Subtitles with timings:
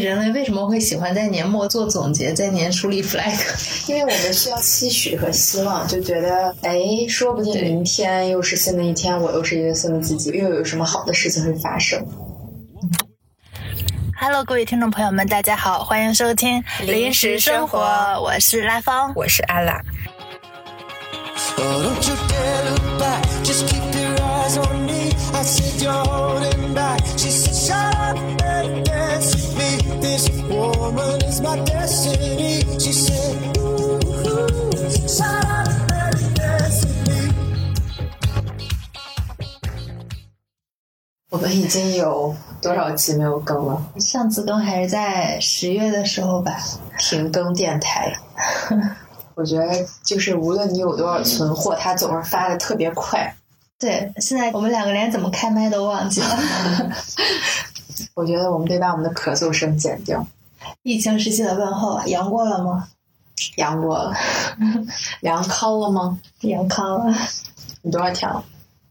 [0.00, 3.32] 人类为什么会喜欢在年末做总结，在年初立 flag？
[3.88, 12.04] 因为我们需要期许和希望，就觉得哎，说不定明天又是新的一天，我又是一个新的自己，又有什么好的事情会发生。
[14.20, 17.78] Hello，各位听众朋友们，大家好，欢迎收听临时生活，
[18.22, 19.80] 我是拉芳，我是阿拉。
[30.52, 30.92] 我
[41.38, 43.80] 们已经有多少集没有更了？
[44.00, 46.58] 上次更还是在十月的时候吧，
[46.98, 48.12] 停更电台。
[49.36, 53.36] 我觉得就是无论你有多少存货，它总是发的特别快。
[53.78, 56.38] 对，现在我们两个连怎么开麦都忘记了。
[58.14, 60.26] 我觉得我们得把我们的咳嗽声剪掉。
[60.82, 62.88] 疫情时期的问候啊，阳过了吗？
[63.56, 64.14] 阳过了。
[65.22, 66.18] 阳康了吗？
[66.40, 67.14] 阳康了。
[67.82, 68.44] 你多少天了？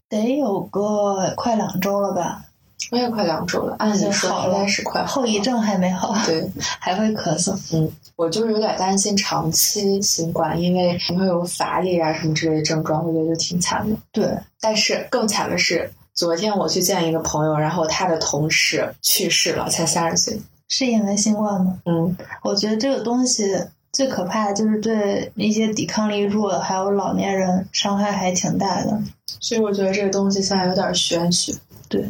[0.08, 2.44] 得有个快两周了吧？
[2.90, 5.04] 我也快两周了，按理说应该是快。
[5.04, 7.56] 后遗症还没好，对，还会咳嗽。
[7.72, 13.96] 嗯，我就是有点担心长期新冠，因为会有乏力啊什么之类的症状，我觉得就挺惨的。
[14.10, 20.40] 对，但是更惨的是，昨天我去见一个朋友，然后他的同事去世了，才三十岁。
[20.70, 21.78] 是因为新冠吗？
[21.84, 29.02] 嗯，我觉得这个东西最可怕的就是对一些抵抗力弱的还有老年人伤害还挺大的。
[29.40, 31.52] 所以我觉得这个东西现在有点玄学，
[31.88, 32.08] 对，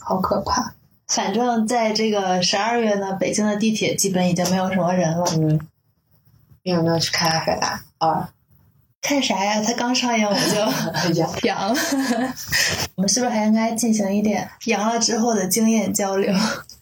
[0.00, 0.74] 好可怕。
[1.06, 5.24] 反正在这个十二月呢，北京的地铁基本已经没有什么人了。
[5.36, 5.60] 嗯，
[6.64, 8.30] 你有没有去看《阿凡达》啊？
[9.00, 9.62] 看啥呀？
[9.62, 10.60] 它刚上映我就
[11.14, 11.80] 阳阳了。
[12.96, 16.34] 我们是不是还应该进行一点阳了之后的经验交流？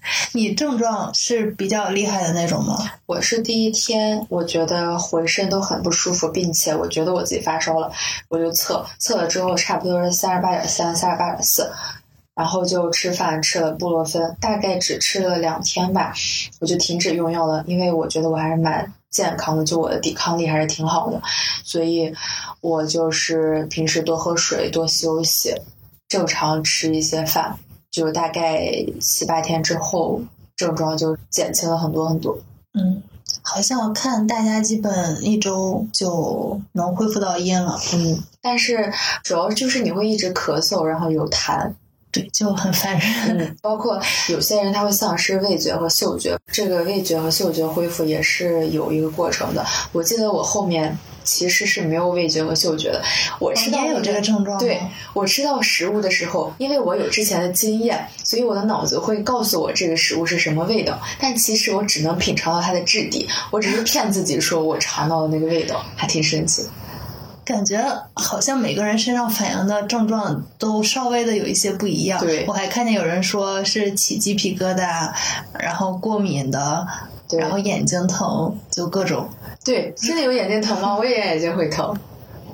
[0.33, 2.77] 你症状是比较厉害的那种吗？
[3.07, 7.91] 我是第一天，我觉得浑身都很不舒服，并且我觉得我自己发烧了，
[8.29, 11.71] 我就测测了之后，差不多是三十八点三、三十八点四，
[12.35, 16.13] 然后就吃饭吃了布洛芬，大概只吃了两天吧，
[16.61, 21.21] 我就停止用药了，因为我觉得我还是蛮健康的，就我的抵抗力还是挺好的，
[21.65, 22.13] 所以
[22.61, 25.55] 我就是平时多喝水、多休息，
[26.09, 27.59] 正常吃一些饭。
[27.97, 30.21] 就大概七八天之后，
[30.55, 32.37] 症状就减轻了很多很多。
[32.75, 33.03] 嗯，
[33.41, 37.81] 好像看大家基本一周就能恢复到阴了。
[37.95, 38.93] 嗯，但是
[39.23, 41.73] 主要就是你会一直咳嗽，然后有痰，
[42.13, 43.39] 对，就很烦人。
[43.39, 49.65] 嗯， 包括有些人他会丧失味觉和嗅觉，这个味觉和嗅觉恢复也是有一个过程的。
[49.93, 50.95] 我记得我后面。
[51.27, 53.03] 其实是没有味觉和嗅觉的。
[53.39, 54.59] 我吃到有这个症状。
[54.59, 54.81] 对
[55.13, 60.99] 我吃到食物的时候，因为我有之前的经验，所以我的脑子会告诉我这个食物是什么味道。
[61.21, 66.63] 但其实我只能品尝到它的质地，我只是骗自己说我尝到了那个味道，还挺神奇。
[67.45, 67.81] 感觉
[68.15, 72.19] 好像每个人身上反应的症状都稍微的有一些不一样。
[72.19, 75.13] 对，我还看见有人说是起鸡皮疙瘩，
[75.57, 76.85] 然后过敏的，
[77.33, 79.29] 然后眼睛疼，就各种。
[79.65, 80.97] 对，真的有眼睛疼吗？
[80.99, 81.99] 我也眼睛会疼。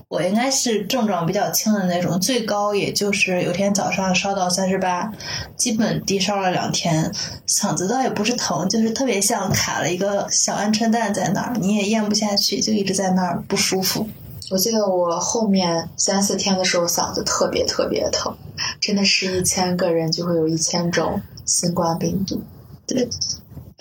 [0.09, 5.11] 我应该是症状比较轻的那种，最高也就是有天早上烧到三十八，
[5.57, 7.11] 基本低烧了两天，
[7.49, 14.07] 嗓子倒也不是疼，就是特别像卡了一个小鹌鹑蛋在那儿，你也咽不下去，就一直在那儿不舒服。
[14.51, 18.37] 我记得我后面三四天的时候嗓子特别特别疼，
[18.83, 22.43] 真的是一千个人就会有一千种新冠病毒。
[22.87, 23.09] 对。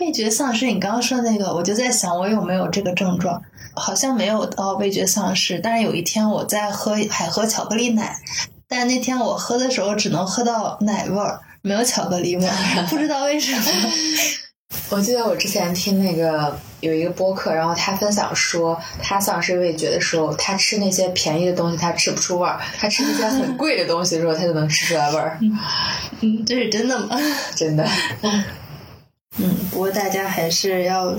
[0.02, 3.40] 味觉丧失，你刚刚说那个，我就在想我有没有这个症状，
[3.76, 5.60] 好像没有到味觉丧失。
[5.60, 8.18] 但是有一天我在喝海喝巧克力奶，
[8.68, 13.62] 但那天我喝的时候只能喝到奶味儿，没有巧克力味儿，不知道为什么。
[14.90, 25.38] 我记得我之前听那个有一个播客，然后他分享说，他丧失味觉的时候，他吃那些便宜的东西他吃不出味儿，他吃那些很贵的东西的时候，他就能吃出来味儿。
[26.22, 27.18] 嗯，这是真的吗？
[27.56, 27.86] 真的。
[29.40, 31.16] 嗯，不过大家还是要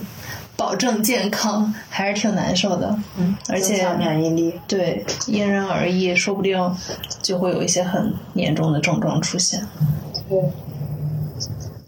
[0.57, 2.97] 保证健康，还是挺难受的。
[3.17, 6.77] 嗯，而且免疫力对因人而异，说不定
[7.23, 9.67] 就会有一些很严重的症状出现。
[10.29, 10.39] 对，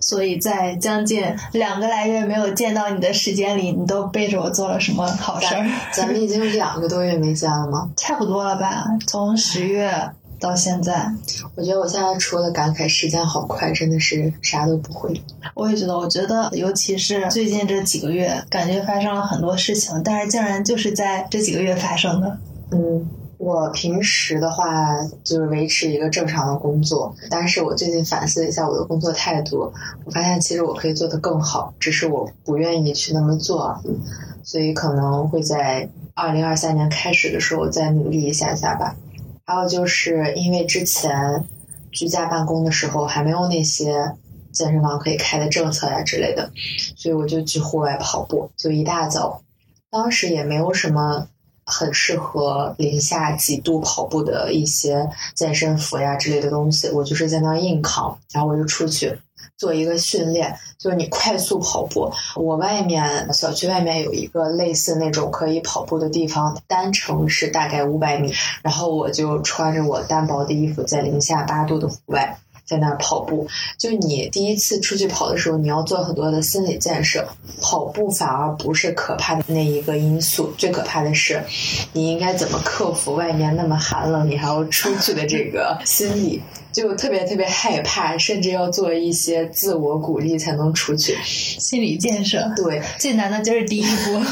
[0.01, 5.67] 所以在将近两个来月没有见到你的时间里，你都背着我做了什么好事儿？
[5.93, 7.91] 咱们已经两个多月没见了吗？
[7.97, 10.11] 差不多了吧，从十月。
[10.45, 11.11] 到现在，
[11.55, 15.19] 我觉得我现在除了感慨时间好快，真的是啥都不会。
[15.55, 22.39] 我也觉得，我觉得尤其是最近这几个月，感觉发生了很多事情，但是竟然就是在这几个月发生的。
[22.73, 23.09] 嗯，
[23.39, 29.73] 我平时的话就是维持一个正常的工作，但是我最近反思了一下我的工作态度，
[30.05, 33.81] 我发现其实我可以做得更好，只是我不愿意去那么做，
[34.43, 38.95] 所以可能会在二零二三年开始的时候再努力一下下吧。
[39.45, 41.45] 还有就是因为之前
[41.93, 44.15] 居家办公的时候还没有那些
[44.53, 46.51] 健身房可以开的政策呀之类的，
[46.97, 49.43] 所以我就去户外跑步，就一大早，
[49.91, 51.29] 当时也没有什么。
[51.67, 59.19] 很适合零下几度跑步的一些健身服呀之类的东西，我就是在那硬扛，然后我就出去
[59.57, 62.13] 做一个训练，就是你快速跑步。
[62.37, 68.33] 我外面小区外面有一个类似那种可以跑步的地方，单程是大概五百米，
[68.63, 72.39] 然后我就穿着我单薄的衣服，在零下八度的户外。
[72.67, 73.47] 在那儿跑步，
[73.79, 77.27] 就你第一次出去跑的时候，你要做很多的心理建设。
[77.61, 81.43] 跑步反而不是可怕的那一个因素，最可怕的是，
[81.93, 91.17] 你应该怎么克服外面那么寒冷，你还要出去的这个心理，就特别特别害怕，甚至要做一些自我鼓励才能出去。
[91.25, 94.23] 心理建设，对，最难的就是第一步。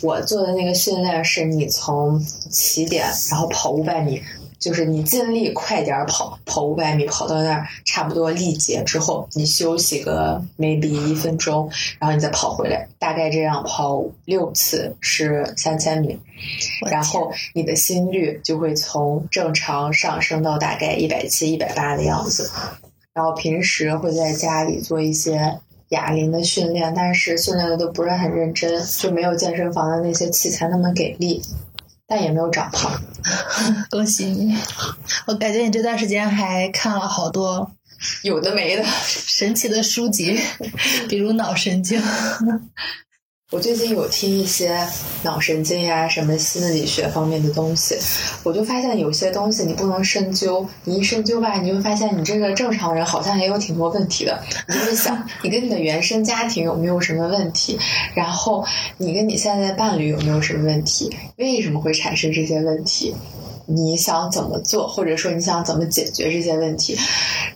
[0.06, 4.20] 我做的那个训练是你从起点，然后跑五百米。
[4.62, 11.68] 就是你尽力快点跑，跑五百米，跑到那儿差不多力竭之后，你休息个 maybe 一分钟，
[11.98, 16.16] 然后你再跑回来，大概这样跑六次是三千米，
[16.88, 22.48] 然后你的心率就会从正常上升到大概一百七、一百八的样子。
[23.12, 25.58] 然后平时会在家里做一些
[25.88, 31.42] 哑铃的训练，但是训练的都不是很认真，就没有健身房的那些器材那么给力。
[32.06, 33.00] 但也没有长胖，
[33.90, 34.56] 恭喜你！
[35.26, 37.70] 我感觉你这段时间还看了好多
[38.22, 40.38] 有的没的神奇的书籍，
[41.08, 42.02] 比如脑神经。
[43.52, 44.74] 我最近有听一些
[45.22, 47.94] 脑神经呀、什么心理学方面的东西，
[48.42, 54.42] 我就发现有些东西你不能深究，你一深究吧，你就发现你这个正常人好像也有挺多问题的。
[54.66, 57.78] 你就会想，你跟你的原生家庭有没有什么问题？
[58.14, 58.64] 然后
[58.96, 61.14] 你跟你现在的伴侣有没有什么问题？
[61.36, 63.14] 为什么会产生这些问题？
[63.66, 66.96] 你想怎么做，或者说你想怎么解决这些问题？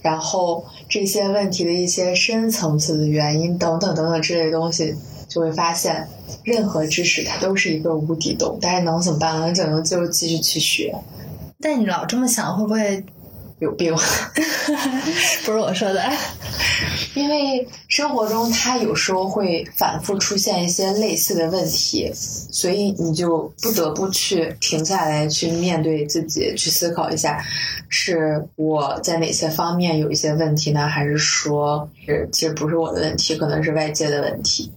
[0.03, 4.95] 然后这些问题的一些深层次的原因等等等等之类东西。
[5.37, 6.09] 就会发现，
[6.45, 9.53] 任何知识它都是一个无底洞，但是能怎么办呢？
[9.53, 10.95] 只能就继续去学。
[11.61, 13.05] 但你老这么想，会不会
[13.59, 13.95] 有病？
[15.45, 16.03] 不是我说的，
[17.15, 27.45] 因为生活中它有时候会反复出现一些类似的问题，所以你就不得不去停下来，去面对自己，去思考一下，
[27.91, 30.89] 是我在哪些方面有一些问题呢？
[30.89, 34.73] 还是说，是其实不是我的问题，可能是外界的问题？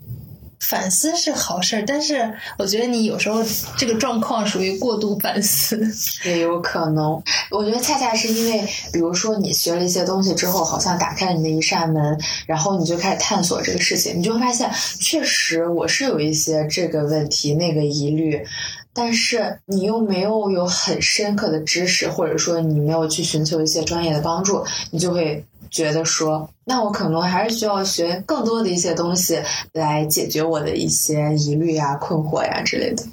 [0.60, 3.44] 反思是好事儿，但是我觉得你有时候
[3.78, 5.80] 这个状况属于过度反思，
[6.26, 7.22] 也有可能。
[7.50, 14.70] 我觉得恰恰是因为，比如说你学了一些东西之后，好像打开了你的一扇门，然后你就开始探索这个事情，你就会发现，
[15.00, 18.46] 确实我是有一些这个问题、那个疑虑，
[18.94, 25.46] 但是你又没有有很深刻的知识，或者说你没有去寻求一些专业的帮助，你就会。
[25.72, 29.42] 觉得说，那我可能还是需要学更多的一些东西
[29.74, 33.04] 来解决我的一些疑虑呀、困惑呀之类的。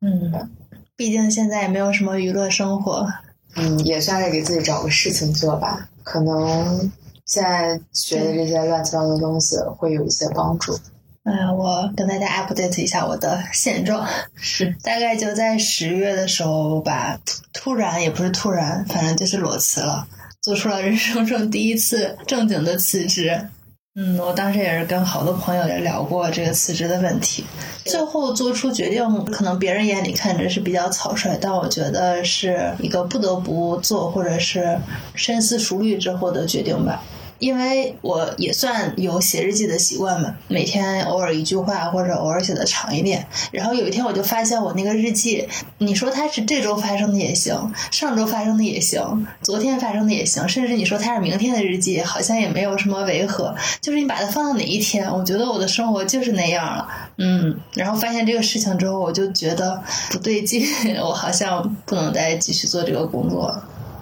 [0.00, 0.50] 嗯，
[0.96, 3.06] 毕竟现在也没有什么娱乐生活。
[3.54, 5.90] 嗯，也算是给自己找个事情做吧。
[6.02, 6.90] 可能
[7.26, 10.78] 现在学的这些乱七八糟的东西会有一些帮助。
[11.24, 14.08] 嗯，我跟大家 update 一下我的现状。
[14.34, 17.20] 是，大概就在十月的时候吧，
[17.52, 20.08] 突然也不是突然，反正就是裸辞了。
[20.42, 23.46] 做出了人生中第一次正经的辞职，
[23.94, 27.44] 嗯，我当时也是跟好多朋友也聊过这个辞职的问题，
[27.84, 34.76] 最后做出决定，可能别人眼里看着是比较草率，但我觉得是一个不得不做或者是
[35.14, 37.04] 深思熟虑之后的决定吧。
[37.42, 43.26] 因为我也算有写日记的习惯嘛，每天偶尔一句话或者偶尔写的长一点。
[43.50, 53.52] 然后有一天我就发现我那个日记，你说它是这周发生的也行，上周发生的也行，昨天发生的也行，甚至你说它是明天的日记，好像也没有什么违和。
[53.80, 56.86] 就是你把它放到哪一天，我觉得我的生活就是那样了。
[57.18, 60.64] 嗯，然后发现这个事情之后，我就觉得不对劲，
[61.02, 63.52] 我好像不能再继续做这个工作，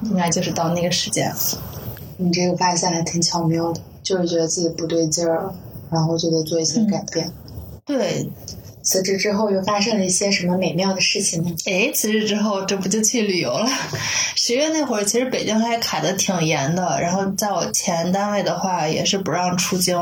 [0.02, 1.32] 应该就是到那个时间。
[2.20, 5.54] 你这个发现还挺巧妙的，就是觉得自己不对劲儿了，
[5.90, 7.32] 然后就得做一些改变。
[7.86, 8.28] 对，
[8.82, 11.54] 辞职之后又发生了一些什么美妙的事情呢？
[11.66, 13.66] 哎，辞职之后这不就去旅游了？
[14.36, 19.96] 十月那会儿，其实北京还卡的挺严的，然后在我前单位的话也是不让出京。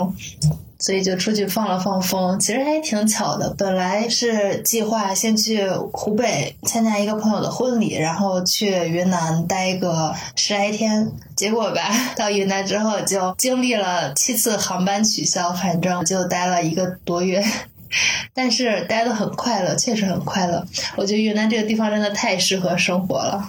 [0.79, 2.39] 所以就出去放了放风。
[2.39, 11.11] 其实还挺巧的，本来是计划先去湖北参加一个朋友的婚礼，然后去云南待个十来天。
[11.37, 11.83] 结果吧，
[12.17, 17.45] 到云南之后就经历了七次航班取消，反正就待了一个多月。
[18.35, 20.67] 但是待的很快乐，确实很快乐。
[20.97, 23.49] 我觉得云南这个地方真的太适合生活了。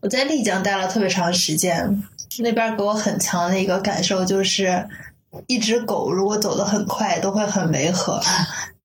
[0.00, 2.02] 我在丽江待了特别长时间，
[2.38, 4.86] 那边给我很强的一个感受就是，
[5.46, 8.20] 一只狗如果走得很快，都会很违和。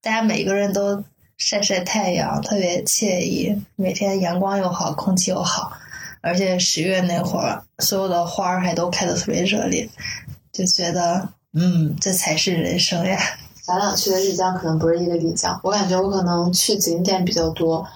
[0.02, 1.04] 大家每个人都
[1.38, 3.62] 晒晒太阳，特别惬意。
[3.76, 5.72] 每天阳光又好，空气又好，
[6.22, 9.90] 而且十月那会儿，所有的花儿还都开得特别热烈，
[10.52, 13.18] 就觉得，嗯，这才是人生呀。
[13.64, 17.88] 咱俩去的丽江可能不是一个丽江，我感觉我可能去景点比较多。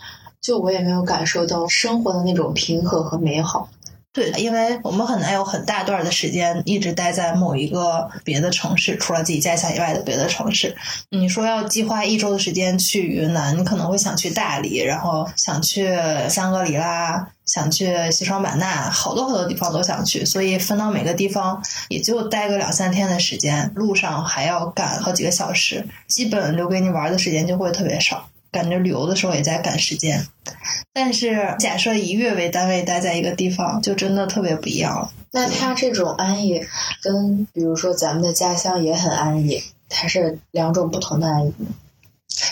[0.42, 3.70] 就我也没有感受到生活的那种平和和美好。
[4.12, 10.76] 对，因为我们很难有很大段的时间一直待在某一个别的城市，除了自己家乡以外的别的城市。
[11.12, 15.96] 你说要计划一周的时间去云南，你可能会想去大理，然后想去
[16.28, 20.26] 香格里拉，想去西双版纳，好多好多地方都想去。
[20.26, 28.28] 所以分到每个地方也就待个两三天的时间，路上还要赶好几个小时，基本留给你玩的时间就会特别少。
[28.52, 30.26] 感觉旅游的时候也在赶时间，
[30.94, 35.12] 但是假设以月为单位待在一个地方，就真的特别不一样了。
[35.32, 36.66] 那他这种安逸，
[37.04, 41.54] 跟比如说咱们的家乡也很安逸，它是两种不同的安逸。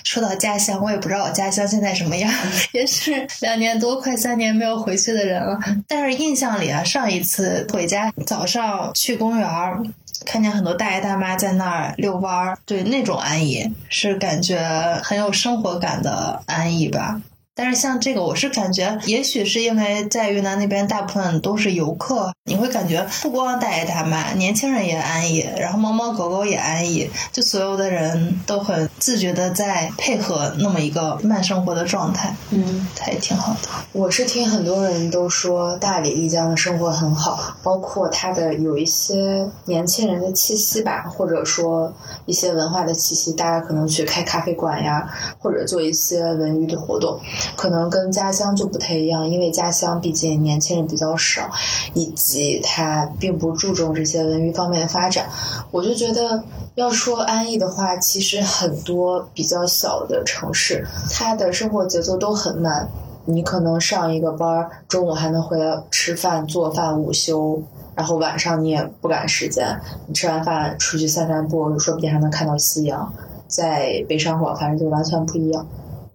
[0.03, 2.31] 说到家乡，我也不知道我家乡现在什么样，
[2.73, 5.59] 也是两年多快三年没有回去的人了。
[5.87, 9.81] 但是印象里啊，上一次回家，早上去公园儿。
[10.25, 14.59] 看见很多大爷大妈在那儿遛弯儿，对那种安逸是感觉
[15.03, 17.21] 很有生活感的安逸吧。
[17.57, 33.69] 但是像这个，我是感觉，也许是因为在云南那边大部分都是游客，你会感觉不光大爷大妈，年轻人也安逸，然后猫猫狗狗也安逸，就所有的人都很自觉的在配合那么一个慢生活的状态，嗯，它也挺好的。
[33.91, 41.91] 我是听很多人都说大理丽江的生活很好，包括它的有一些年轻人的气息吧，或者说
[42.27, 45.09] 一些文化的气息，大家可能去开咖啡馆呀，
[45.39, 47.19] 或者做一些文娱的活动。
[47.55, 51.49] 可能跟家乡就不太一样，因为家乡毕竟年轻人比较少，
[51.93, 55.27] 以及他并不注重这些文娱方面的发展。
[55.71, 56.43] 我就觉得，
[56.75, 62.89] 要说安逸的话，其实很多比较小的城市，它的生活节奏都很慢。
[63.29, 67.61] 你可能上一个班，中午还能回来吃饭、做饭、午休，
[67.93, 69.77] 然后晚上你也不赶时间，
[70.07, 73.13] 你吃完饭出去散散步，说不定还能看到夕阳。
[73.47, 75.67] 在北上广，反正就完全不一样。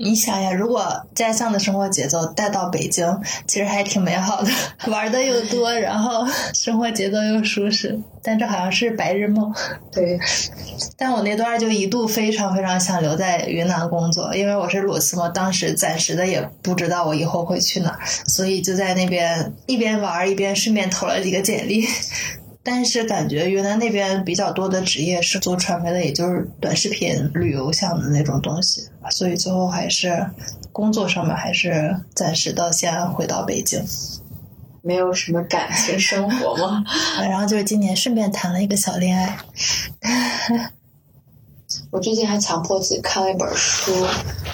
[0.05, 4.51] 你想呀，如果家乡的生活节奏带到北京，其实还挺美好的，
[4.91, 7.97] 玩的又多，然后 生活节奏又舒适。
[8.21, 9.55] 但这好像是白日梦。
[9.93, 10.19] 对，
[10.99, 21.87] 但我那段就一度非常非常想留在云南工作，因为我是裸辞嘛，当时暂时的也不知道我以后会去哪，所以就在那边一边玩一边顺便投了几个简历。
[22.65, 30.31] 但是感觉云南那边比较多的职业是做传媒的，也就是短视频、旅游项的那种东西，所以最后还是
[30.73, 33.85] 工作上面还是暂时的先回到北京。
[34.83, 36.85] 没有什么感情生活吗？
[37.23, 39.39] 然后就是今年顺便谈了一个小恋爱。
[41.91, 43.93] 我最近还强迫自己看了一本书，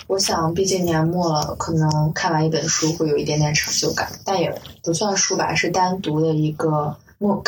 [0.07, 4.53] 我想毕竟年末了，可能看完一本书会有一点点成就感，但也
[4.83, 6.97] 不算书吧，是单独的一个。
[7.21, 7.47] MOOC，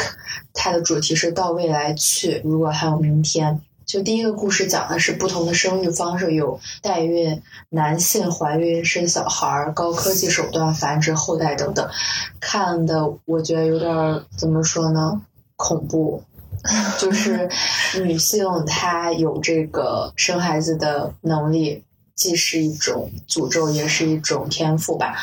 [0.53, 3.61] 它的主题是到未来去，如果还有明天。
[3.91, 11.91] 就第一个故事讲的是不同的生育方式，有代孕、男性怀孕生小孩、高科技手段繁殖后代等等。
[12.39, 15.21] 看的我觉得有点怎么说呢？
[15.57, 16.23] 恐怖，
[17.01, 17.51] 就是
[18.05, 21.83] 女性她有这个生孩子的能力，
[22.15, 25.17] 既是一种诅咒，也是一种天赋吧。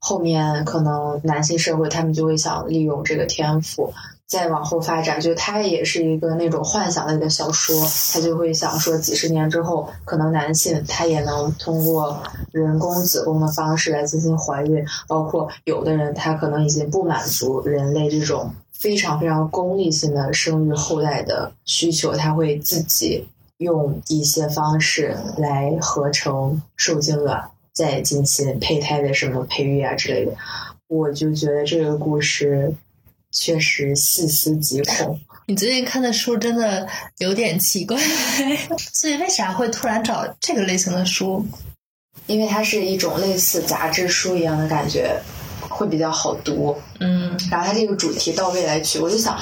[0.00, 3.92] 后面可能男性社会他们就会想利用这个天赋，
[4.30, 5.20] 再往后发展。
[5.20, 7.76] 就它也是一个那种幻想类的小说，
[8.12, 12.22] 他就会想说，几十年之后，可能男性他也能通过
[12.52, 14.86] 人工子宫的方式来进行怀孕。
[15.08, 23.26] 包括有的人他可能已经不满足人类这种非常非常功利性的生育后代的需求，他会自己
[23.58, 27.50] 用一些方式来合成受精卵。
[27.72, 30.32] 再进行胚胎的什么培育啊之类的，
[30.88, 32.74] 我就觉得这个故事
[33.32, 35.20] 确实细思极恐。
[35.46, 36.86] 你最近看的书真的
[37.18, 37.98] 有点奇怪，
[38.92, 41.44] 所以为啥会突然找这个类型的书？
[42.26, 45.20] 因为它是一种类似杂志书一样的感觉，
[45.68, 46.76] 会比较好读。
[47.00, 49.36] 嗯然后它这个主题到未来去，我就想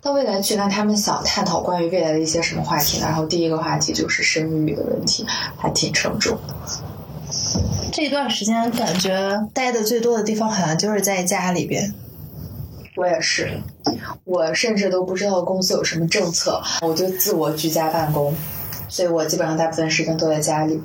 [0.00, 3.06] 到未来去，那他们想探讨关于未来的一些什么话题呢？
[3.06, 5.26] 然后第一个话题就是生育的问题，
[5.56, 6.54] 还挺沉重的。
[7.92, 11.92] 这段时间感觉待的最多的地方好像就是在家里边。
[12.98, 13.48] 我也是，
[14.24, 18.34] 我甚至都不知道公司有什么政策，我就自我居家办公，
[18.88, 20.80] 所以我基本上大部分时间都在家里。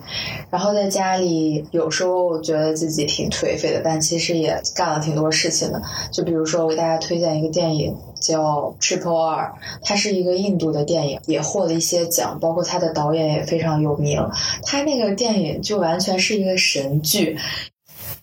[0.51, 5.82] 然后在家里，有时候觉得自己挺颓废的，但其实也干了挺多事情的。
[6.12, 9.48] 就比如说，我给大家推荐一个电影叫《Triple R》，
[9.82, 14.24] 它是一个印度的电影，也获了一些奖，包括它的导演也非常有名。
[14.62, 17.39] 它那个电影就完全是一个神剧。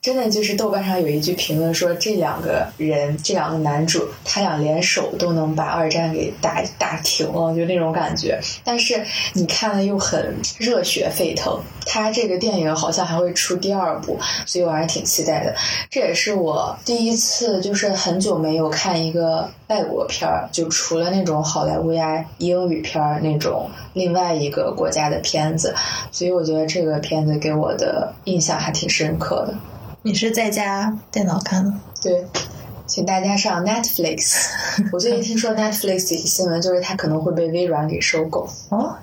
[0.03, 8.41] 真的就是豆瓣上有一句评论说，这两个人，这两个男主，他俩联手都能把二战给打打停了，就那种感觉。
[8.65, 9.05] 但是
[9.35, 11.61] 你看了又很热血沸腾。
[11.87, 15.55] 他这个电影好像还会出第二部，所以我还是挺期待的。
[15.91, 25.75] 这也是我第一次，就是很久没有看一个外国片儿，就除了那种好莱坞呀、英语片儿那种另外一个国家的片子，
[26.13, 29.55] 所以我觉得这个片子给我的印象还挺深刻的。
[30.03, 31.71] 你是在家电脑看的？
[32.03, 32.25] 对，
[32.87, 34.47] 请大家上 Netflix。
[34.93, 38.49] 我最近听说 Netflix 有新闻，就是它可能会被微软给收购。
[38.71, 38.97] 哦，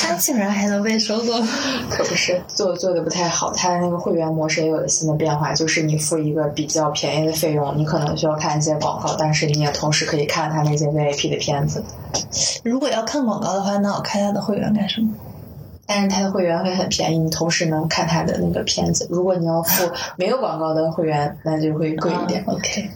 [0.00, 1.34] 它竟然还能被收购？
[1.90, 3.52] 可不是，做做的不太好。
[3.52, 11.84] 它的那个会员模式也有了新的变化，就是你付一个比较便宜的费用，你可能需要看一些广告，但是你也同时可以看它那些 VIP 的片子。
[12.64, 15.12] 如果要看广告的话，那我开它的会员干什么？
[15.88, 19.08] 但是它的会员会很便宜，你同时能看它的那个片子。
[19.10, 22.42] 如果你要付没有广告的会员，那就会贵一点。
[22.42, 22.90] 啊 OK。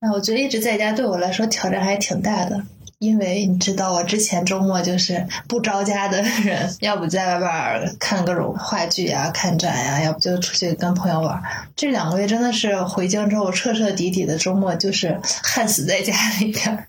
[0.00, 2.62] 那我觉得一直在家对我来说挑战还挺大的，
[2.98, 11.42] 因为你知道，我之前周末就是不着家的人，要不在外边儿看各种话剧呀、看展呀，要不就出去跟朋友玩儿。
[11.76, 16.86] 这两个月真的是回京之后彻彻底底的周末就是 焊死在家里边儿。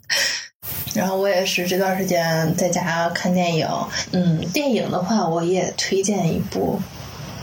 [0.93, 3.67] 然后我也是这段时间在家看电影，
[4.12, 6.79] 嗯，电影的话我也推荐一部，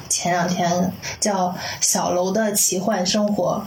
[0.09, 1.49] 前两天叫
[1.81, 3.65] 《小楼的奇幻生活》，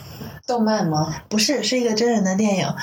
[0.48, 1.24] 动漫吗？
[1.30, 2.74] 不是，是一个真人的电影。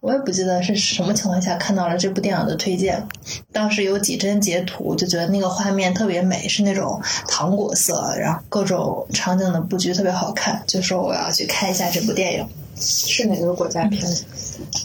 [0.00, 3.06] 我也不记得是什么情况下看到了这部电影的推荐，
[3.52, 12.44] 当时有几帧截图，就觉得那个画面特别美，是那种糖果色，然后各种场景的布局特别好看，就说我要去看一下这部电影。
[12.76, 14.24] 是哪个国家片子？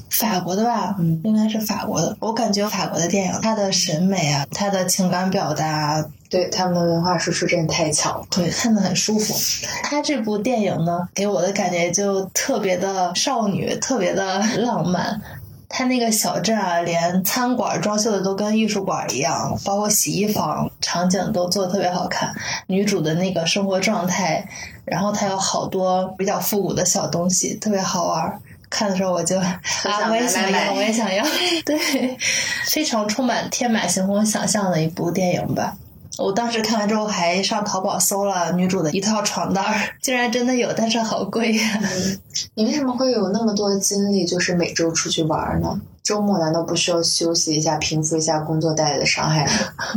[0.10, 2.16] 法国的吧，嗯应该是法国的。
[2.20, 8.26] 我感觉法国的电影，它的审美啊，它的情感表达，对，他们的文化输出真的太强了。
[8.32, 9.36] 对，看得很舒服。
[9.84, 15.22] 他这部电影呢，给我的感觉就特别的少女，特别的浪漫。
[15.70, 22.34] 它那个小镇啊，连餐馆装修的都跟艺术馆一样，包括洗衣房场景都做的特别好看。
[22.68, 24.48] 女主的那个生活状态，
[24.86, 28.40] 然后它有好多比较复古的小东西，特别好玩儿。
[28.70, 29.62] 看的时候我就啊，
[30.10, 31.24] 我也想要，我也想要，
[31.66, 32.18] 对，
[32.66, 35.78] 非常充满天马行空想象的一部电影吧。
[36.18, 39.64] 我当时看完之后还上淘宝搜了女主的一套床单，
[40.02, 41.80] 竟然真的有，但是好贵呀、
[42.56, 45.80] 你为什么会有那么多精力，就是每周出去玩呢？
[46.08, 49.52] 周末难道不需要休息一下，平复一下工作带来的伤害吗？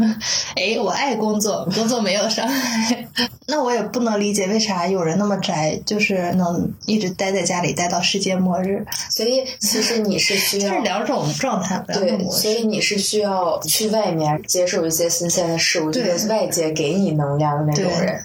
[0.57, 3.07] 哎，我爱工作，工作没有伤害。
[3.47, 12.29] 那我也不能理解为啥有人那么宅，就是能一直待在家里待到世界末日，所以其实你是需要 这是两种状态，对。
[12.29, 18.21] 所以你是需要去外面接受一些新鲜的事物，就对是外界给你能量的那种人。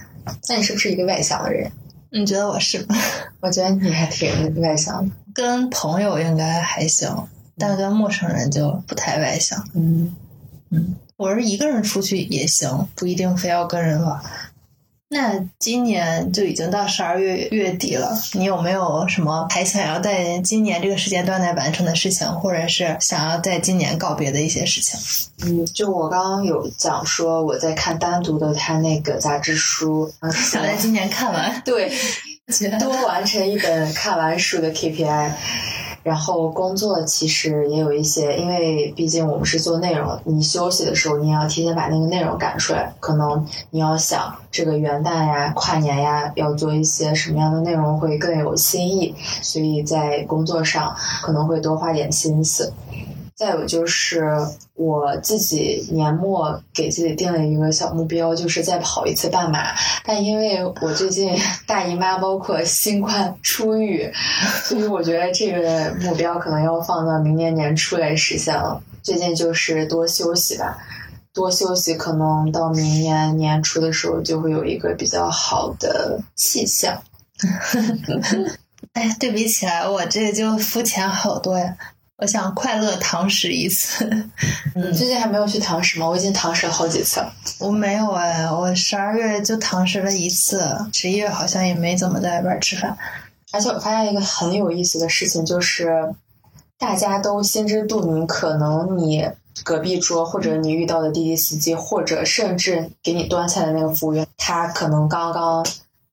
[0.49, 1.71] 那你是不是一个外向的人？
[2.09, 2.95] 你觉得我是吗？
[3.41, 5.13] 我觉得你还挺外向的。
[5.35, 9.67] 跟朋友应该还行，但跟陌生人就不太外向。
[9.73, 10.15] 嗯
[10.71, 14.21] 嗯，我是一个人出去也行，不一定非要跟人玩。
[15.07, 24.99] 那今年就已经到十二月月底了，你有没有什么还想要在今年这个时间段内完成的事情，或者是想要在今年告别的一些事情？
[25.43, 31.93] 嗯，就我刚刚有讲说我在看单独的他那个杂志书，想在今年看完， 对，
[32.79, 35.31] 多完成一本看完书的 KPI。
[36.03, 42.93] 然后工作其实也有一些，因为毕竟我们是做内容，你休息的时候你也要提前把那个内容赶出来。
[42.99, 52.71] 可能你要想这个元旦呀、跨年呀，要做一些什么样的内容会更有新意，所以在工作上可能会多花点心思。
[53.35, 54.23] 再有就是
[54.75, 59.75] 我自己年末给自己定了一个小目标，就是再跑一次半马。
[60.05, 64.09] 但因为我最近 大姨妈，包括新冠初愈，
[64.63, 68.81] 所以我觉得这个目标可能要放到明年年初来实现了。
[69.03, 70.77] 最近就是多休息吧，
[71.33, 77.01] 多休息，可能到明年年初的时候就会有一个比较好的气象。
[78.93, 81.75] 哎，对比起来，我这就肤浅好多呀。
[82.17, 84.05] 我想快乐堂食一次。
[84.73, 86.07] 嗯，最近还没有去堂食吗？
[86.07, 87.33] 我已经堂食了好几次了。
[87.59, 92.97] 我没有哎，我十二月就堂食了一次，十一月好像也没怎么在外边吃饭。
[93.51, 96.13] 而且我发现一个很有意思的事情，就是
[96.77, 99.29] 大家都心知肚明，可能你
[99.63, 105.65] 隔壁桌或者你遇到的滴滴司机，或者甚至给你端菜的那个服务员，他可能刚刚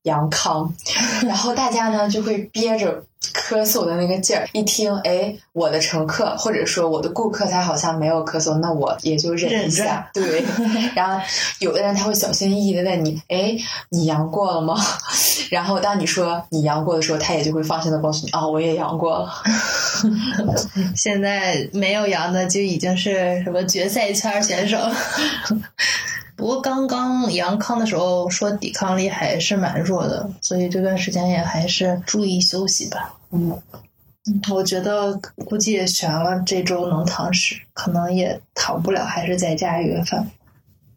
[0.02, 0.74] 阳康，
[1.22, 3.04] 然后大家呢就会憋着。
[3.32, 10.10] 咳嗽的那个劲儿，一听，哎，我的乘客或者说我的顾客他好像没有咳嗽，那我也就忍一下。
[10.14, 10.44] 对，
[10.94, 11.24] 然后
[11.58, 13.56] 有的人他会小心翼翼的问你，哎，
[13.90, 14.76] 你阳过了吗？
[15.50, 19.32] 然后当你说你阳过的时候，他也就会放心的告诉你，哦，我也阳过了。
[20.96, 24.78] 现在没有阳的就已经是什么决赛圈选手。
[26.42, 33.14] 不过刚刚阳康的时候说抵抗力还是蛮弱的，所以这段时间也还是注意休息吧。
[33.30, 33.56] 嗯，
[34.52, 40.28] 我觉得估计也悬了，这周能堂食，可能也躺不了，还是在家约饭。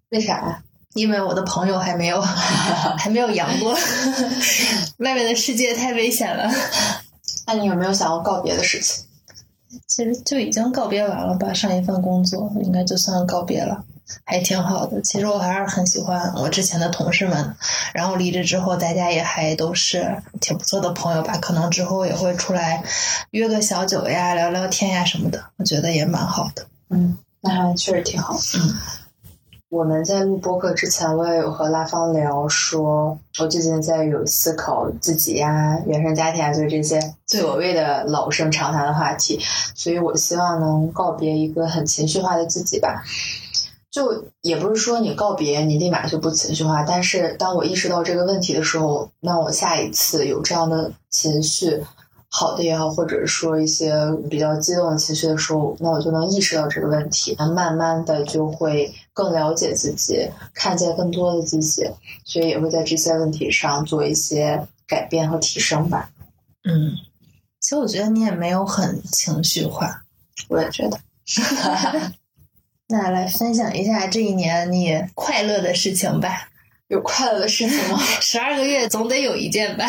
[0.09, 0.63] 为啥呀？
[0.95, 2.19] 因为我的朋友还没有
[2.97, 3.71] 还没有阳过，
[4.97, 6.51] 外面的世界太危险了。
[7.45, 9.05] 那你有没有想要告别的事情？
[9.85, 13.85] 其实就已经告别完了吧，上一份工作应该就算告别了。
[14.23, 17.55] 还挺好的，其实我还是很喜欢我之前的同事们，
[17.93, 21.37] 然后离职之后，大家也还都是挺不错的朋友吧。
[21.37, 22.83] 可能之后也会出来
[23.31, 26.65] 约个小酒呀，聊聊天呀什么的，我觉得也蛮好的。
[26.89, 28.35] 嗯，那还确实挺好。
[28.35, 28.75] 嗯，
[29.69, 39.39] 我们在录播客之前，我也有和拉芳聊说，我最近在有思考自己呀、原生家庭啊，就是这些所谓的老生常谈的话题，
[39.73, 43.03] 所以我希望能告别一个很情绪化的自己吧。
[43.95, 51.81] 就也不是说你告别你立马就不情绪化，但是当我意识到这个问题的时候，那我下一次有这样的情绪，
[52.27, 53.95] 好的也好，或者说一些
[54.29, 61.89] 比较激动的情绪的时候，那我就能意识到这个问题，那慢慢的就会更了解自己，看见更多的自己，
[62.25, 66.09] 所以也会在这些问题上做一些改变和提升吧。
[66.65, 66.91] 嗯，
[67.61, 70.03] 其实我觉得你也没有很情绪化，
[70.49, 70.99] 我也觉得。
[72.87, 76.49] 那来分享一下这一年你快乐的事情吧。
[76.87, 77.99] 有快乐的事情吗？
[78.21, 79.85] 十二个月总得有一件吧。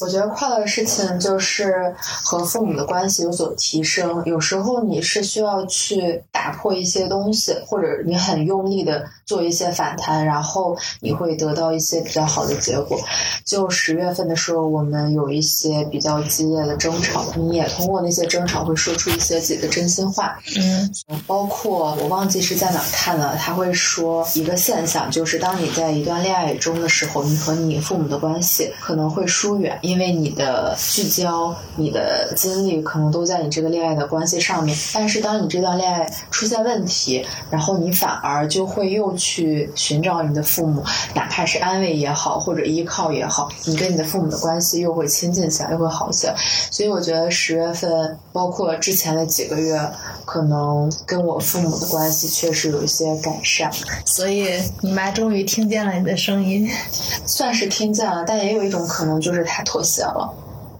[0.00, 4.22] 我觉得快乐的事情就是和父母的关系有所提升。
[4.26, 12.98] 有时候你是需要去打破一些东西，或者你很用力的做一些反弹，然后你会得到一些比较好的结果。
[13.44, 20.36] 就十月份的时候，我们有一些比较激烈的争吵，你也通过那些争吵会说出一些自己的真心话。
[20.56, 20.92] 嗯，
[21.26, 29.78] 包括我忘记是在哪看了，他会说一个现象，就是当你在一段恋爱中的时候，你和你父母的关系可能会疏远。
[29.84, 40.82] 因为你的聚焦、你的精力可能都在你这个恋爱的关系上面，但是当你这段恋爱出现问题，然后你反而就会又去寻找你的父母，
[41.14, 46.34] 哪怕是安慰也好，或者依靠也好，你跟你的父母的关系又会亲近起来，又会好起来。
[46.70, 49.78] 所以我觉得十月份，包括之前的几个月，
[50.24, 53.70] 可能跟我父母的关系确实有一些改善。
[54.06, 54.48] 所以
[54.80, 56.70] 你妈终于听见了你的声音，
[57.26, 59.62] 算是听见了，但也有一种可能就是她。
[59.74, 60.32] 妥协了，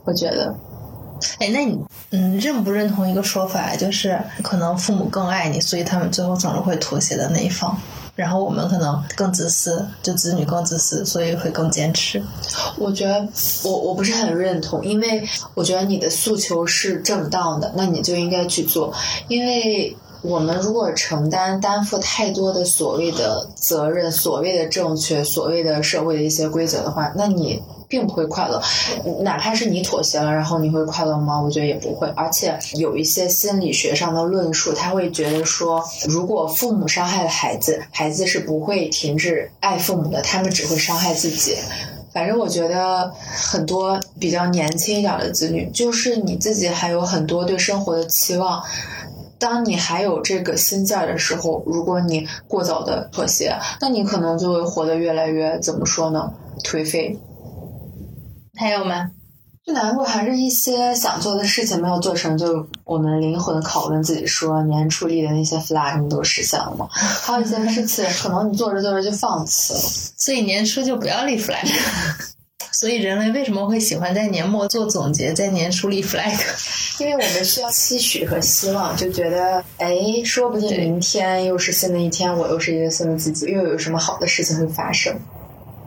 [0.04, 0.54] 我觉得。
[1.40, 1.80] 哎，那你
[2.10, 7.76] 嗯认不认同一个说法，就是可能父母更爱你，所以他们最后总是会妥协的那一方。
[8.14, 12.22] 然后我们可能更自私，就子女更自私，所以会更坚持。
[12.78, 13.26] 我觉得
[13.64, 18.94] 我我不是很认同，因为我觉得你的诉求是正当的，那你就应该去做。
[19.26, 27.62] 因为我们如果承担担负太多的所谓的责任、所谓的正确、所谓的社会的一些规则的话，那你。
[27.86, 28.60] 并不会快乐，
[29.20, 31.40] 哪怕是你妥协了，然后你会快乐吗？
[31.40, 32.08] 我觉得也不会。
[32.16, 41.56] 而且有一些心理学上的论述，他会觉得说，如果父母伤害了孩子，孩子是不会停止爱父母的，他们只会伤害自己。
[42.12, 48.60] 反正我觉得很多比较年轻一点的子女，就是你自己还有很多对生活的期望，
[49.44, 56.32] 当你还有这个心劲儿的时候，如果你过早的妥协，那你可能就会活得越来越怎么说呢？
[56.62, 57.20] 颓废。
[58.56, 59.10] 还有吗？
[59.62, 66.88] 最难过还是一些想做的事情没有做成，就我们灵魂拷问自己说，年初立的那些 flag 你都实现了吗？
[66.90, 69.78] 还有一些事情可能你做着做着就放弃了，
[70.16, 71.66] 所以年初就不要立 flag。
[72.72, 76.34] 所以人类为什么会喜欢在年末做总结，在年初立 flag？
[77.00, 85.14] 因为我们需要期许和希望，就觉得哎，说不定明天又是新的一天，我又是一个新的自己，又有什么好的事情会发生。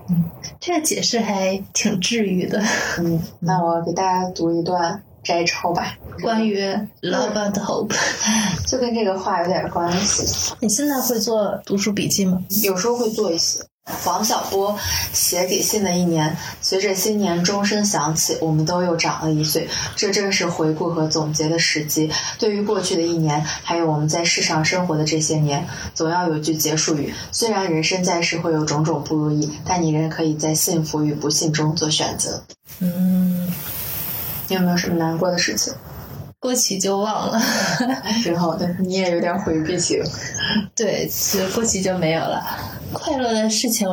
[0.10, 0.24] 嗯。
[0.60, 2.62] 这个解释还挺治愈的。
[2.98, 6.60] 嗯，那我给大家读一段摘抄吧，关于
[7.02, 7.96] love and hope，
[8.68, 10.56] 就跟这个话有点关系。
[10.60, 12.44] 你现在会做读书笔记吗？
[12.64, 13.60] 有时候会做一些。
[14.06, 14.78] 王小波
[15.14, 19.68] 写给信的一年，随着新年钟声响起，我们都又长了一岁。
[19.96, 22.12] 这正是回顾和总结的时机。
[22.38, 27.14] 对于过去的一年，还有我们在世上生活的这些年，总要有句结束语。
[27.32, 32.44] 虽然人生在世会有种种不如意，但你仍可以在幸福与不幸中做选择。
[32.80, 33.52] 嗯，
[34.48, 35.74] 你有没有什么难过的事情？
[36.40, 37.42] 过期就忘了，
[38.24, 38.68] 挺好的。
[38.80, 40.02] 你也有点回避型。
[40.76, 42.42] 对，其实过期就没有了。
[42.94, 43.88] 快乐的事情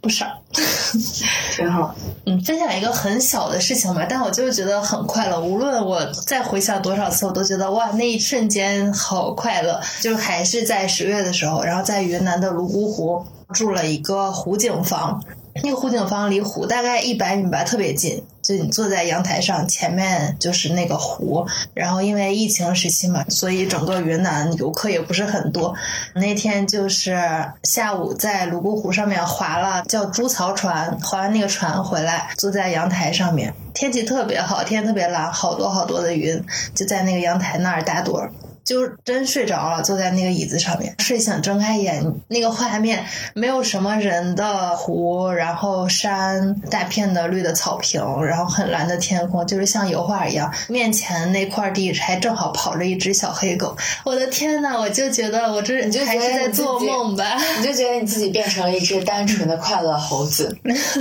[0.00, 0.26] 不少，
[1.54, 1.94] 挺好。
[2.26, 5.38] 嗯，分享一个很小的事情吧，但我就是觉得很快乐。
[5.38, 9.80] 无论我再回想多少次，我都觉得哇，那一瞬间好快乐。
[10.00, 15.22] 就是还是在十月的时候，然后在云南的泸沽湖住了一个湖景房。
[15.62, 18.22] 那个湖景房离湖大概一百米吧，特别近。
[18.42, 21.46] 就你坐在阳台上，前面就是那个湖。
[21.74, 25.74] 然后因为疫情时期嘛，所以整个云南游客也不是很多。
[26.14, 27.20] 那天就是
[27.64, 36.42] 下午在泸沽湖上面划了叫猪槽船，划完那个船回来，坐在阳台上面，天气特别好，天特别蓝，好多好多的云，
[36.74, 38.32] 就在那个阳台那儿打盹儿。
[38.70, 43.04] 就真睡着了，坐在那个椅子上面，睡醒睁开眼，那个画面
[43.34, 50.54] 没有什么人的湖，然后山，大片的绿的草坪，然后很蓝的天空，就是像油画一样。
[50.68, 57.36] 面前那块地还正好跑着一只小黑狗，我的天呐，我就觉得我这你就还是在做梦吧？
[57.58, 60.56] 你就觉得你自己变成了一只单纯的快乐猴子，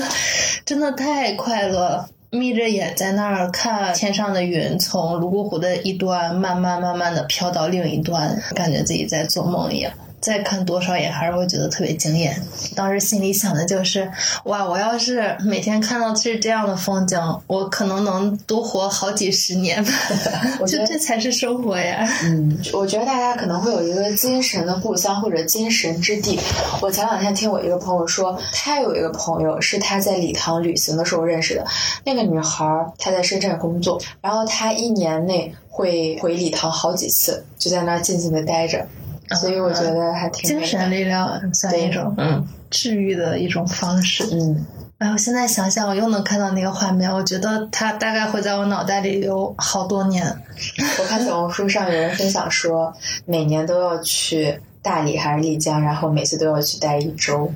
[0.66, 2.10] 真的太快乐。
[2.32, 9.92] 眯着眼在那儿看天上的云，从泸沽湖的一端慢慢慢慢的飘到另一端，感觉自己在做梦一样。
[10.22, 12.42] 再看多少眼，还是会觉得特别惊艳。
[12.76, 14.12] 当时心里想的就是，
[14.44, 19.92] 哇，我要是每天看到是这样的风景，我可能能多活好几十年吧。
[20.60, 22.08] 我觉得这才是生活呀。
[22.24, 26.40] 嗯，我觉得大家可能会有一个精神的故乡或者精神之地。
[26.82, 31.66] 我前两天听我一个朋友说，他有一个朋友是他在礼堂旅行的时候认识的。
[32.04, 32.66] 那个女孩
[32.98, 38.86] 她在深圳工作，然后她一年内会回礼堂好几次，就在那儿静静的待着。
[39.36, 44.66] 所以我觉得还挺精神力量算一种嗯治愈的一种方式嗯，
[45.00, 50.26] 哎，我现在想想我又能看到那个画面，我觉得它大概会在我脑袋里有好多年。
[51.00, 52.94] 我看小红书上有人分享说，
[53.26, 57.52] 每年都要去大理还是丽江，然后每次都要去待一周。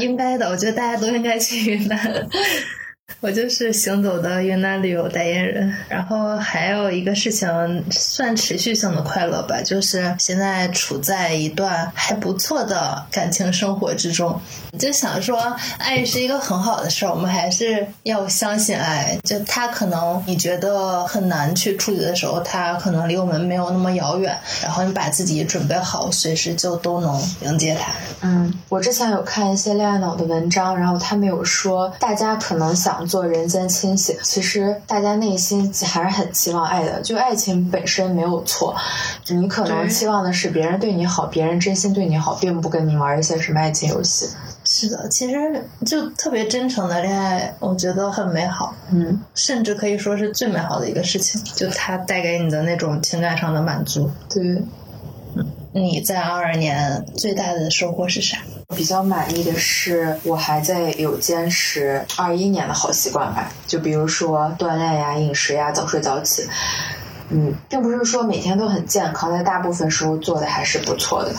[0.00, 1.98] 应该的，我觉得大家都应该去云南。
[3.20, 14.40] 我就是行走的云南旅游代言人，然后还有一个事情算持续性的快乐吧，就是现在处在一段还不错的感情生活之中。
[14.78, 19.18] 就想说，爱是一个很好的事儿，我们还是要相信爱。
[19.24, 24.38] 就他可能你觉得很难去处理的时候，他可能离我们没有那么遥远。
[24.62, 27.90] 然后你把自己准备好，随时就都能迎接他。
[28.20, 32.97] 嗯，我之前有看一些恋爱脑的文章，然后他们有说，大家可能想。
[33.06, 37.00] 做人间清醒，其实大家内心还是很期望爱的。
[37.00, 38.74] 就爱情本身没有错，
[39.28, 44.28] 你可能期望的是别人对你好，别人真心对你好，并不跟你玩一些什么爱情游戏。
[44.64, 48.74] 是的，其实就特别真诚的恋爱，我觉得很美好。
[48.90, 54.10] 嗯，甚至可以说是最美好的一个事情，就它带给你的那种情感上的满足。
[54.28, 54.62] 对。
[55.72, 58.38] 你在二二年最大的收获是啥？
[58.76, 66.46] 比较满意的是，我还在有坚持二一年的好习惯吧，就比如说锻炼呀、饮食呀、早睡早起。
[67.30, 71.32] 嗯，并不是说每天都很健康，但大部分时候做的还是不错的。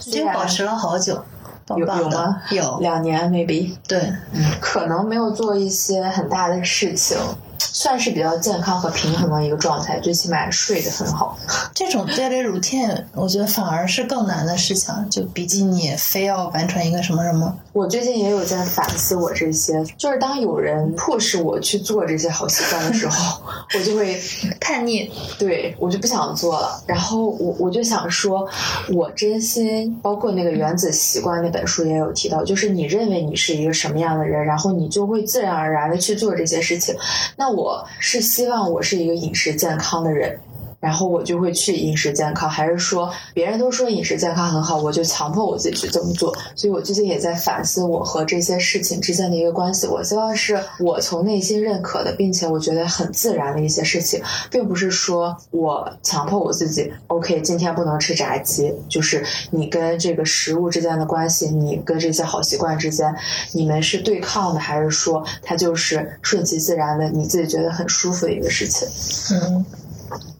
[0.00, 1.22] 就保持了好久，
[1.68, 2.42] 有有吗？
[2.50, 3.76] 有两年，maybe。
[3.86, 4.00] 对，
[4.32, 7.18] 嗯，可能没有做一些很大的事情。
[7.58, 11.38] 算是比较健康和平衡的一个状态，最起码睡得很好。
[11.74, 17.56] 这种 daily routine，我觉得反而是更难的事情，就比起你非要完成一个什么什么。
[17.72, 23.42] 我最近也有在反思我这些，就是当有人迫使我去做这些好习惯的时候，
[23.78, 24.20] 我就会
[24.60, 26.82] 叛逆，对我就不想做了。
[26.86, 28.48] 然后我我就想说，
[28.92, 36.94] 我真心，包括那个《原子习惯》那本书也有提到，就是你认为你是一个什么样的人，然后你就会自然而然的去做这些事情。
[37.36, 40.38] 那我是希望我是一个饮食健康的人，
[40.80, 46.32] 然后我就会去饮食健康，还是说别人都说饮食健康很好，我就强迫我自己去这么做？
[46.54, 49.86] 所以我最近也在反思我和这些事情之间的一个关系。
[49.86, 56.92] 我希望是我从内心认可的，并且我觉得很自然的一些事情，并不是说我强迫我自己。
[57.08, 63.12] OK，今天不能吃炸鸡，就是你跟这个食物之间的关系，你跟这些好习惯之间，
[63.52, 68.86] 你们是对抗的，还是说它就是顺其自然的，你自己觉得很舒服的一个事情？
[69.32, 69.64] 嗯。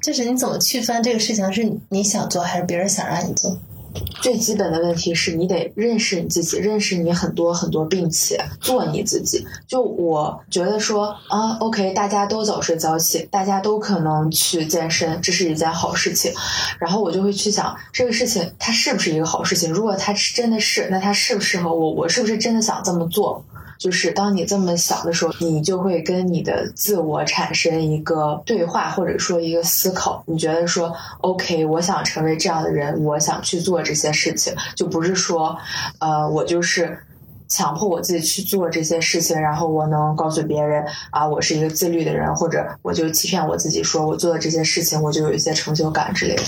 [0.02, 3.58] 就是你怎么区分这个事情是你想做还是别人想让你做？
[4.20, 9.44] 最基本的问题是你得认识你自己，认识你很多很多，并且做你自己。
[9.66, 16.32] 就我觉得说啊，OK，大家都早睡早起，大家都可能去健身，这是一件好事情。
[16.78, 19.72] 然后我就会去想这个事情它是不是一个好事情？
[19.72, 21.92] 如果它是真的是，那它适不适合我？
[21.92, 23.44] 我是不是真的想这么做？
[23.78, 30.22] 就是当你这么想的时候，你就会跟你的自我产生一个对话，或者说一个思考。
[30.26, 35.56] 你觉得说，OK，我想成为这样的人，我想去做这些事情，就不是说，
[36.00, 36.98] 呃，我就是
[37.46, 46.42] 强迫我自己去做这些事情，然后我能告诉别人啊，我是一个自律的人，或者我就欺骗我自己说我做的这些事情，我就有一些成就感之类的。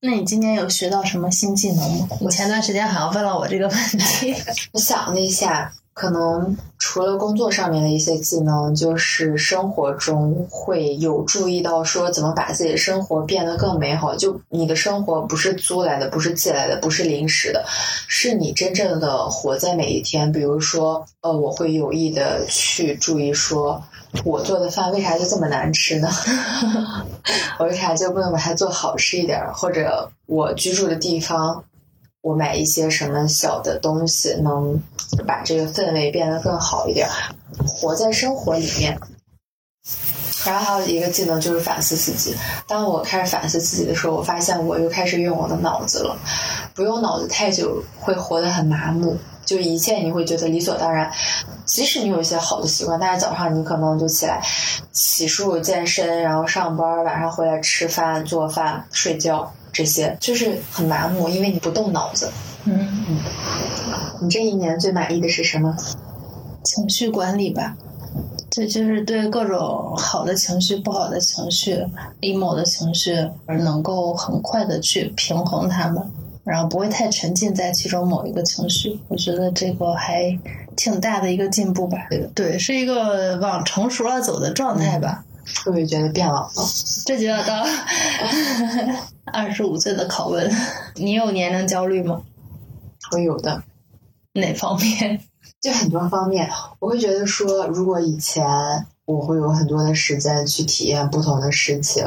[0.00, 2.08] 那你今年有学到什么新技能吗？
[2.20, 4.32] 我前段时间好像问了我这个问题，
[4.72, 5.72] 我想了一下。
[5.96, 14.14] 可能除了工作上面的一些技能，就是生活中会有注意到说怎么把自己的生活变得更美好。
[14.14, 17.64] 就你的生活不是租来的，不是借来的，不是临时的，
[18.06, 20.30] 是你真正的活在每一天。
[20.30, 23.82] 比如说，呃，我会有意的去注意说，
[24.22, 26.10] 我做的饭为啥就这么难吃呢？
[27.58, 29.42] 我为啥就不能把它做好吃一点？
[29.54, 31.64] 或者我居住的地方。
[32.26, 34.82] 我买一些什么小的东西，能
[35.28, 37.08] 把这个氛围变得更好一点，
[37.64, 38.98] 活在生活里面。
[40.44, 42.34] 然后还有一个技能就是反思自己。
[42.66, 46.18] 当我开始反思自己的时候，我发现我又开始用我的脑子了。
[46.74, 51.08] 不用脑子太久，会活得很麻木，就一切你会觉得理所当然。
[51.64, 54.42] 即使你有一些好的习惯，但是早上你可能就起来
[54.90, 59.52] 洗漱、健身，然后上班，晚上回来吃饭、做饭、睡觉。
[59.76, 62.32] 这些就是很麻木，因为你不动脑子。
[62.64, 63.18] 嗯嗯，
[64.22, 65.76] 你这一年最满意的是什么？
[66.64, 67.76] 情绪管理吧，
[68.48, 71.84] 这就是对各种好的情绪、不好的情绪、
[72.22, 76.02] emo 的情绪，而能够很快的去平衡它们，
[76.42, 78.98] 然后不会太沉浸在其中某一个情绪。
[79.08, 80.36] 我觉得这个还
[80.74, 81.98] 挺大的一个进步吧。
[82.34, 85.22] 对，是一个往成熟了走的状态吧。
[85.64, 86.52] 会不会觉得变老了？
[87.04, 87.64] 这就要到
[89.32, 90.50] 二十五岁的拷问。
[90.96, 92.22] 你有年龄焦虑吗？
[93.12, 93.62] 我有的。
[94.32, 95.20] 哪方面？
[95.60, 96.50] 就很多方面。
[96.80, 98.44] 我会觉得说，如果以前
[99.04, 102.04] 我会有很多的时间去体验不同的事情，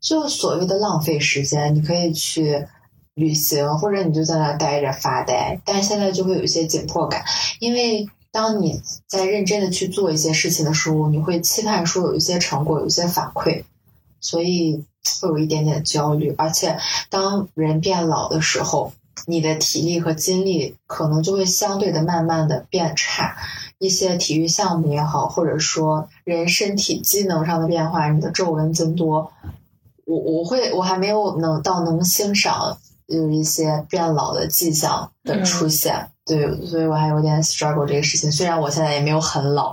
[0.00, 2.66] 就所谓的浪费时间，你可以去
[3.14, 5.60] 旅行，或者你就在那待着发呆。
[5.64, 7.24] 但是现在就会有一些紧迫感，
[7.58, 8.08] 因为。
[8.38, 13.64] 当你在认真的去做一些事情的时候，你会期盼说有一些成果，有一些反馈，
[14.20, 14.84] 所以
[15.20, 16.32] 会有一点点焦虑。
[16.38, 16.78] 而且，
[17.10, 18.92] 当人变老的时候，
[19.26, 23.36] 你的体力和精力可能就会相对的慢慢的变差。
[23.80, 29.32] 一些体育项目也好，或者说人身体机能上的变化，你的皱纹增多，
[30.04, 36.12] 我我会我还没有能到能欣赏有一些变老的迹象的出现。
[36.28, 38.30] 对，所以我还有点 struggle 这个事情。
[38.30, 39.72] 虽然我现在也没有很老，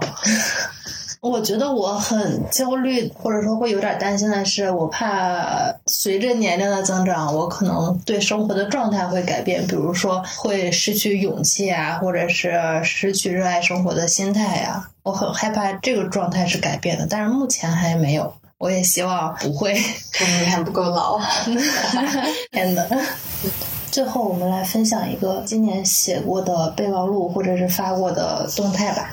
[1.20, 14.88] 我觉得我很焦虑，或者说会有点担心的是，我怕随着年龄的增长，我可能对生活的状态会改变，比如说会失去勇气啊，或者是失去热爱生活的心态呀。
[15.04, 18.34] 我很害怕这个状态是改变的，但是目前还没有。
[18.58, 19.74] 我也希望不会，
[20.14, 21.20] 可能还不够老。
[22.52, 22.82] 天呐。
[23.96, 29.10] 最后，我们来分享一个今年写过的备忘录，或者是发过的动态吧。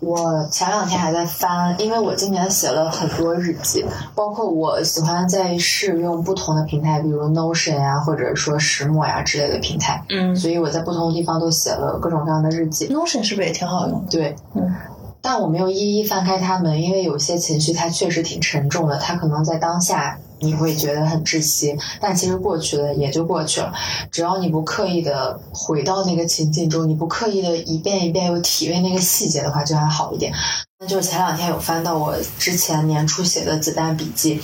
[0.00, 3.82] 我前两天还在翻，因为我今年写了很多日记，
[4.14, 10.04] 包括我喜欢在试用不同的平台，比如 Notion 呀，或者说石墨呀之类的平台。
[10.10, 12.86] 嗯，所以我在不同的地方都写了各种各样的日记。
[12.88, 14.04] Notion 是不是也挺好用？
[14.10, 14.74] 对，嗯。
[15.22, 20.18] 但我没有一一翻开它们，因为有些情绪它确实挺沉重的，它可能在当下。
[20.40, 23.72] 你会觉得很窒息，但其实过去了也就过去了。
[24.10, 30.32] 只要你不刻意的回到那个情境中，你不刻意的一遍一遍又体味那个细节的话，就还好一点。
[30.80, 34.40] 那就是前两天有翻到我之前年初写的子弹笔记，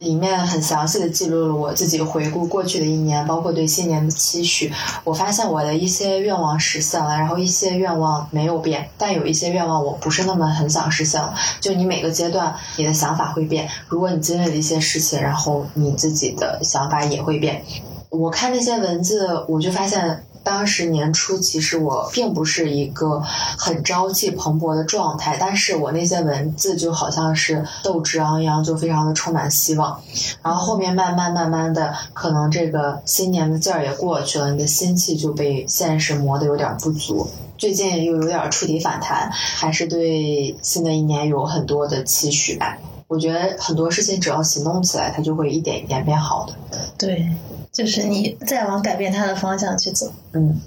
[0.00, 4.72] 里面很详细的记录了我自己回顾过去的一年，包括对新年的期许。
[5.04, 11.34] 我发现我的一些愿望实现了，然后一些愿望没有变，但有一些愿望我不是那么很想实现了。
[11.60, 17.62] 就你每个阶段你的想法会变，如果你经历了一些事情，然后你自己的想法也会变。
[18.08, 20.24] 我看那些文字，我就发现。
[20.42, 23.20] 当时年初，其实我并不是一个
[23.58, 30.00] 很朝气蓬勃的状态，但是我那些文字就好像是斗志昂扬，就非常的充满希望。
[30.42, 37.28] 然后后面慢慢慢慢的，可能这个新年的劲儿也过去了，你的心气就被现实磨得有点不足。
[37.58, 42.78] 最近又有点触底反弹，还是对新的一年有很多的期许吧。
[43.10, 46.54] 我觉得很多事情只要行动起来，它就会一点一点变好的。
[46.96, 47.28] 对。
[47.72, 50.60] 就是你再往改变它的方向去走，嗯，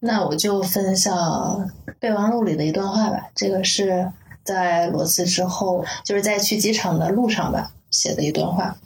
[0.00, 1.70] 那我就分享
[2.00, 3.28] 备忘录里的一段话吧。
[3.36, 4.10] 这个是
[4.42, 8.76] 在裸辞之后，就是在去机场的路上吧写的一段话。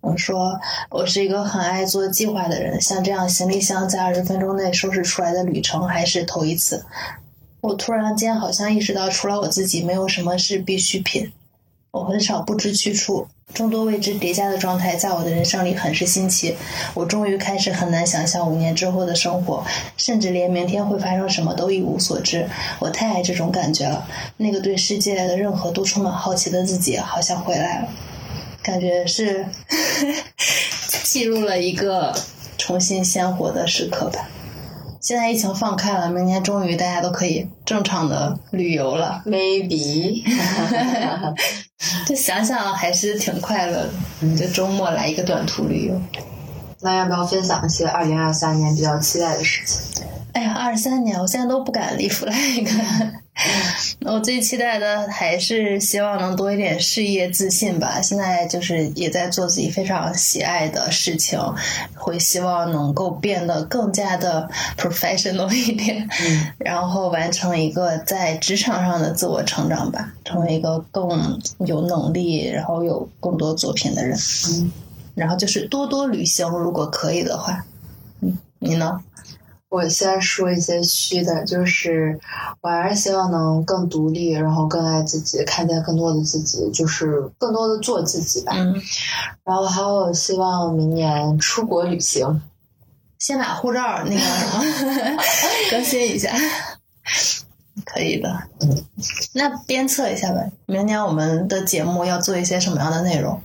[0.00, 0.58] 我说
[0.88, 6.84] 我是一个很爱做计划的人，像这样行李箱在二十分钟内收拾出来的旅程还是头一次。
[7.60, 11.30] 我突然间好像意识到，除了我自己，没有什么是必需品。
[11.90, 13.26] 我很少不知去处。
[13.52, 16.56] 众多未知叠加的状态，在我的人生里很是新奇。
[16.94, 19.64] 我终于开始很难想象五年之后的生活，
[19.96, 22.48] 甚至连明天会发生什么都一无所知。
[22.78, 27.88] 我太爱这种感觉了，那个对世界的任何都充满好奇的自己，好像回来了。
[28.62, 29.44] 感觉是
[31.02, 32.14] 记录了一个
[32.56, 34.28] 重新鲜活的时刻吧。
[35.00, 39.22] 现在疫情放开了，明年终于大家都可以正常的旅游了。
[39.26, 40.22] Maybe，
[42.06, 43.88] 就想想还是挺快乐
[44.20, 44.36] 的。
[44.36, 46.00] 就周末来一个短途旅游。
[46.82, 50.04] 那要不要分享一些二零二三年比较期待的事情？
[50.32, 52.68] 哎呀，二三年我现在都不敢立 flag。
[54.04, 58.00] 我最期待的还是希望能多一点事业自信吧。
[58.00, 61.38] 现在就是也在做自己非常喜爱的事情，
[61.94, 66.06] 会希望能够变得更加的 professional 一点，
[66.58, 74.18] 然后完成一个在职场上的自我成长吧，成为一个更有能力，然后有更多作品的人。
[74.50, 74.70] 嗯，
[75.14, 77.64] 然后就是多多旅行，如果可以的话。
[78.20, 79.00] 嗯，你呢？
[79.70, 82.18] 我先说一些虚的，就是
[82.60, 88.52] 我还是希望能更独立，然后更爱自己，看见更多的自己，就是更多的做自己吧。
[88.56, 88.74] 嗯。
[89.44, 92.42] 然后还有希望明年出国旅行，
[93.20, 95.22] 先把护照那个什么
[95.70, 96.34] 更新一下，
[97.84, 98.42] 可以的。
[98.60, 98.84] 嗯。
[99.34, 103.40] 那鞭策一下呗，明年我们的节目要做一些什么样的内容？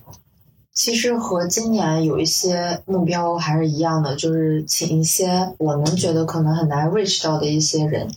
[0.76, 8.14] 其实和今年有一些目标还是一样的，就是请一些我们觉得可能很难 reach 到的一些人，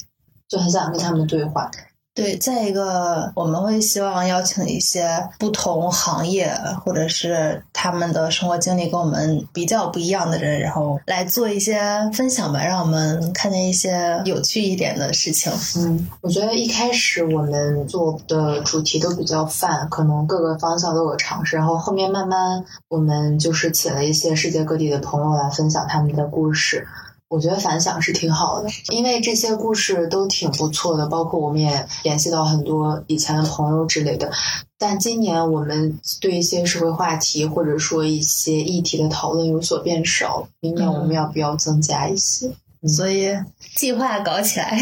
[0.48, 1.70] 就很想跟他们对话。
[2.18, 5.08] 对，再一个，我们会希望邀请一些
[5.38, 6.52] 不同行业
[6.84, 11.80] 或者是他们的生活经历跟我们比较不一样的人，然后来做一些
[12.12, 15.52] 分享吧，让我们看见一些有趣一点的事情。
[15.76, 26.84] 嗯，我觉得一开始我们做的主题都比较泛，可能各个方向都有尝试，然后后面慢慢我们就是请了一些世界各地的朋友来分享他们的故事。
[27.28, 34.30] 我觉得反响是挺好的，因为这些故事都挺不错的，包括我们也联系到很多以前的朋友之类的。
[34.78, 42.50] 但今年我们对一些社会话题或者说一些议题的讨论有所变少，明年我们要不要增加一些？
[42.86, 43.36] 所以
[43.74, 44.80] 计划搞起来，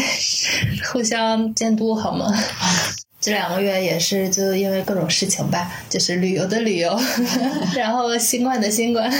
[0.93, 2.31] 互相监督好吗？
[3.19, 6.97] 这两个月也是就因为各种事情吧，就是旅游的旅游，
[7.75, 9.11] 然后新冠的新冠，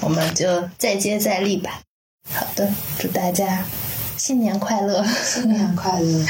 [0.00, 0.46] 我们就
[0.78, 1.80] 再接再厉吧。
[2.33, 2.69] 好的，
[2.99, 3.63] 祝大家
[4.17, 5.03] 新年快乐！
[5.23, 6.25] 新年快乐！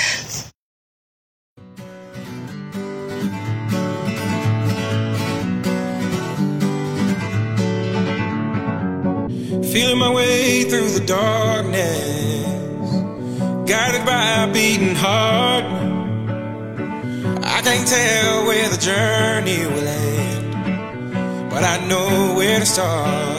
[9.63, 11.83] Feeling my way through the darkness,
[13.65, 15.65] guided by a beating heart.
[17.43, 23.38] I can't tell where the journey will end, but I know where to start.